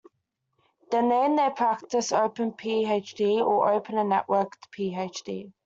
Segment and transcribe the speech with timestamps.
[0.89, 5.53] They name their practice OpenPhD or Open and Networked PhD.